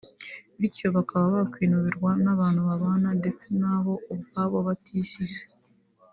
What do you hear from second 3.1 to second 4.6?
ndetse nabo ubwabo